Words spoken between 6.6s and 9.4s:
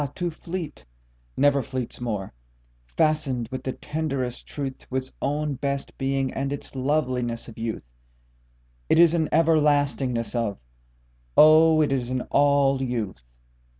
loveliness of youth: it is an